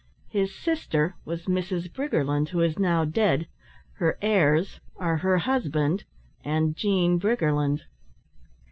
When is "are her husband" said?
4.95-6.05